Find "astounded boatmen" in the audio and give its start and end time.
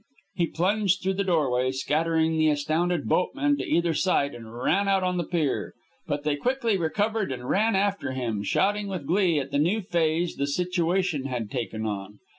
2.49-3.57